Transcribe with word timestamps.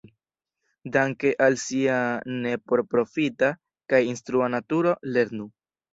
Danke 0.95 1.33
al 1.47 1.57
sia 1.63 1.97
ne-porprofita 2.37 3.53
kaj 3.95 4.01
instrua 4.15 4.49
naturo, 4.55 4.99
"lernu! 5.17 5.51